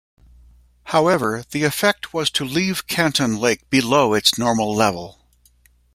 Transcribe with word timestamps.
However, 0.85 1.45
the 1.51 1.63
effect 1.63 2.11
was 2.11 2.31
to 2.31 2.43
leave 2.43 2.87
Canton 2.87 3.37
Lake 3.37 3.69
below 3.69 4.15
its 4.15 4.35
normal 4.35 4.73
level. 4.73 5.19